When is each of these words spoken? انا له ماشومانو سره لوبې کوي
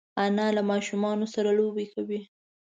انا 0.25 0.45
له 0.55 0.61
ماشومانو 0.71 1.25
سره 1.35 1.49
لوبې 1.59 1.85
کوي 1.93 2.21